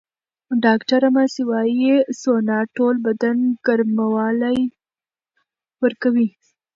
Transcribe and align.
ډاکټره 0.63 1.09
ماسي 1.15 1.43
وايي، 1.49 1.93
سونا 2.21 2.57
ټول 2.75 2.95
بدن 3.07 3.37
ګرموالی 3.65 4.59
ورکوي. 5.83 6.27